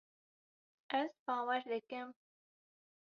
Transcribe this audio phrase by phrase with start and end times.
[0.99, 2.09] Ez bawer dikim.